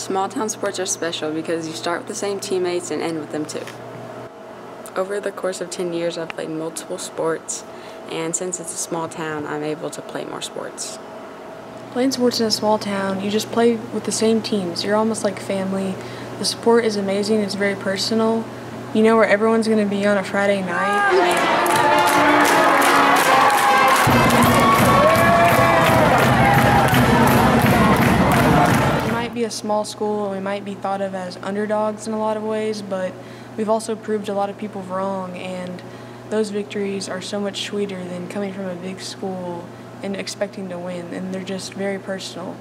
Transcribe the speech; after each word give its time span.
Small 0.00 0.30
town 0.30 0.48
sports 0.48 0.80
are 0.80 0.86
special 0.86 1.30
because 1.30 1.68
you 1.68 1.74
start 1.74 2.00
with 2.00 2.08
the 2.08 2.14
same 2.14 2.40
teammates 2.40 2.90
and 2.90 3.02
end 3.02 3.20
with 3.20 3.32
them 3.32 3.44
too. 3.44 3.62
Over 4.96 5.20
the 5.20 5.30
course 5.30 5.60
of 5.60 5.68
10 5.68 5.92
years, 5.92 6.16
I've 6.16 6.30
played 6.30 6.48
multiple 6.48 6.96
sports, 6.96 7.64
and 8.10 8.34
since 8.34 8.58
it's 8.58 8.72
a 8.72 8.78
small 8.78 9.10
town, 9.10 9.46
I'm 9.46 9.62
able 9.62 9.90
to 9.90 10.00
play 10.00 10.24
more 10.24 10.40
sports. 10.40 10.98
Playing 11.92 12.12
sports 12.12 12.40
in 12.40 12.46
a 12.46 12.50
small 12.50 12.78
town, 12.78 13.22
you 13.22 13.30
just 13.30 13.52
play 13.52 13.76
with 13.76 14.04
the 14.04 14.10
same 14.10 14.40
teams. 14.40 14.84
You're 14.84 14.96
almost 14.96 15.22
like 15.22 15.38
family. 15.38 15.94
The 16.38 16.46
sport 16.46 16.86
is 16.86 16.96
amazing, 16.96 17.40
it's 17.40 17.54
very 17.54 17.76
personal. 17.76 18.42
You 18.94 19.02
know 19.02 19.16
where 19.16 19.28
everyone's 19.28 19.68
going 19.68 19.86
to 19.86 19.94
be 19.96 20.06
on 20.06 20.16
a 20.16 20.24
Friday 20.24 20.62
night. 20.62 21.50
Small 29.50 29.84
school 29.84 30.24
and 30.24 30.32
we 30.32 30.40
might 30.40 30.64
be 30.64 30.74
thought 30.74 31.00
of 31.00 31.14
as 31.14 31.36
underdogs 31.38 32.06
in 32.06 32.12
a 32.12 32.18
lot 32.18 32.36
of 32.36 32.42
ways, 32.42 32.82
but 32.82 33.12
we've 33.56 33.68
also 33.68 33.94
proved 33.96 34.28
a 34.28 34.34
lot 34.34 34.50
of 34.50 34.58
people 34.58 34.82
wrong, 34.82 35.36
and 35.36 35.82
those 36.30 36.50
victories 36.50 37.08
are 37.08 37.20
so 37.20 37.40
much 37.40 37.62
sweeter 37.62 38.02
than 38.04 38.28
coming 38.28 38.52
from 38.52 38.66
a 38.66 38.74
big 38.76 39.00
school 39.00 39.66
and 40.02 40.16
expecting 40.16 40.68
to 40.68 40.78
win, 40.78 41.12
and 41.12 41.34
they're 41.34 41.42
just 41.42 41.74
very 41.74 41.98
personal. 41.98 42.56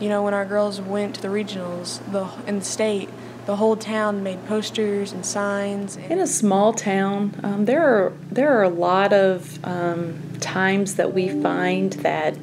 You 0.00 0.08
know, 0.08 0.22
when 0.22 0.34
our 0.34 0.44
girls 0.44 0.80
went 0.80 1.16
to 1.16 1.22
the 1.22 1.28
regionals 1.28 2.00
the, 2.12 2.28
in 2.46 2.60
the 2.60 2.64
state, 2.64 3.08
the 3.46 3.56
whole 3.56 3.76
town 3.76 4.22
made 4.22 4.46
posters 4.46 5.10
and 5.10 5.24
signs. 5.24 5.96
And 5.96 6.12
In 6.12 6.18
a 6.18 6.26
small 6.26 6.74
town, 6.74 7.40
um, 7.42 7.64
there 7.64 7.82
are 7.82 8.12
there 8.30 8.56
are 8.58 8.62
a 8.62 8.68
lot 8.68 9.14
of 9.14 9.58
um, 9.64 10.22
times 10.38 10.96
that 10.96 11.14
we 11.14 11.30
find 11.30 11.94
that 11.94 12.36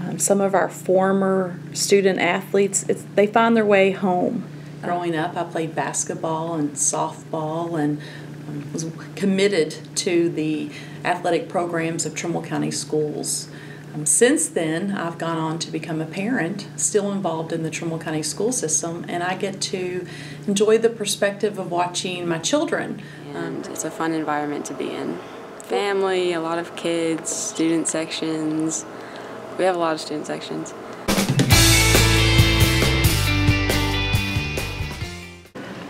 um, 0.00 0.18
some 0.18 0.40
of 0.40 0.54
our 0.54 0.68
former 0.68 1.58
student 1.72 2.18
athletes 2.18 2.84
it's, 2.88 3.04
they 3.14 3.26
find 3.26 3.56
their 3.56 3.66
way 3.66 3.90
home. 3.90 4.44
Growing 4.82 5.16
up, 5.16 5.36
I 5.36 5.44
played 5.44 5.74
basketball 5.74 6.54
and 6.54 6.72
softball 6.72 7.78
and 7.78 8.00
um, 8.48 8.72
was 8.72 8.86
committed 9.16 9.76
to 9.96 10.28
the 10.28 10.70
athletic 11.04 11.48
programs 11.48 12.06
of 12.06 12.14
Trimble 12.14 12.42
County 12.42 12.70
Schools. 12.70 13.48
Um, 13.94 14.06
since 14.06 14.48
then, 14.48 14.92
I've 14.92 15.18
gone 15.18 15.38
on 15.38 15.58
to 15.60 15.70
become 15.70 16.00
a 16.00 16.06
parent, 16.06 16.68
still 16.76 17.10
involved 17.10 17.52
in 17.52 17.62
the 17.62 17.70
Trimble 17.70 17.98
County 17.98 18.22
school 18.22 18.52
system, 18.52 19.04
and 19.08 19.22
I 19.22 19.34
get 19.34 19.60
to 19.62 20.06
enjoy 20.46 20.78
the 20.78 20.90
perspective 20.90 21.58
of 21.58 21.70
watching 21.70 22.28
my 22.28 22.38
children. 22.38 23.02
And 23.34 23.66
it's 23.66 23.84
a 23.84 23.90
fun 23.90 24.12
environment 24.12 24.66
to 24.66 24.74
be 24.74 24.90
in. 24.90 25.18
Family, 25.60 26.32
a 26.32 26.40
lot 26.40 26.58
of 26.58 26.76
kids, 26.76 27.30
student 27.30 27.88
sections. 27.88 28.84
We 29.58 29.64
have 29.64 29.74
a 29.74 29.78
lot 29.78 29.92
of 29.92 30.00
student 30.00 30.24
sections. 30.24 30.70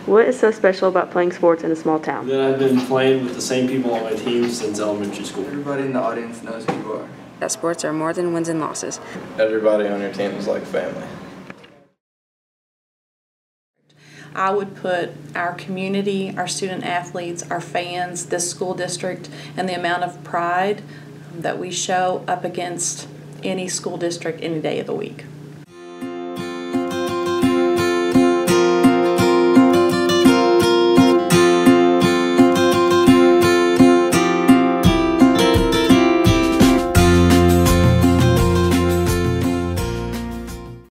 What 0.07 0.27
is 0.27 0.41
so 0.41 0.51
special 0.51 0.89
about 0.89 1.11
playing 1.11 1.33
sports 1.33 1.65
in 1.65 1.71
a 1.71 1.77
small 1.77 2.01
town? 2.01 2.29
Then 2.29 2.41
I've 2.41 2.59
been 2.59 2.81
playing 2.81 3.25
with 3.25 3.35
the 3.35 3.43
same 3.43 3.69
people 3.69 3.93
on 3.93 4.05
my 4.05 4.15
team 4.15 4.49
since 4.49 4.81
elementary 4.81 5.27
school. 5.27 5.45
Everybody 5.45 5.83
in 5.83 5.93
the 5.93 6.01
audience 6.01 6.43
knows 6.43 6.65
who 6.65 6.79
you 6.79 6.93
are. 6.95 7.09
That 7.41 7.53
sports 7.53 7.85
are 7.85 7.93
more 7.93 8.15
than 8.15 8.33
wins 8.33 8.49
and 8.49 8.59
losses. 8.59 9.01
Everybody 9.39 9.87
on 9.87 10.01
your 10.01 10.15
team 10.15 10.31
is 10.31 10.47
like 10.47 10.63
family. 10.63 11.07
I 14.35 14.51
would 14.51 14.77
put 14.77 15.11
our 15.35 15.53
community, 15.53 16.35
our 16.39 16.49
student 16.49 16.85
athletes, 16.85 17.43
our 17.51 17.61
fans, 17.61 18.27
this 18.27 18.51
school 18.51 18.73
district, 18.73 19.29
and 19.59 19.69
the 19.69 19.75
amount 19.75 20.05
of 20.05 20.25
pride 20.25 20.81
that 21.35 21.59
we 21.59 21.71
show 21.71 22.25
up 22.27 22.45
against 22.45 23.09
any 23.43 23.69
school 23.69 23.97
district 23.97 24.43
any 24.43 24.61
day 24.61 24.81
of 24.81 24.87
the 24.87 24.95
week. 24.95 25.25